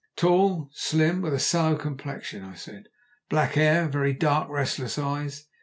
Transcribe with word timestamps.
"Tall, 0.15 0.71
slim, 0.73 1.21
with 1.21 1.31
a 1.31 1.37
sallow 1.37 1.75
complexion," 1.77 2.43
I 2.43 2.55
said, 2.55 2.87
"black 3.29 3.51
hair 3.53 3.83
and 3.83 3.91
very 3.93 4.13
dark 4.15 4.49
restless 4.49 4.97
eyes. 4.97 5.45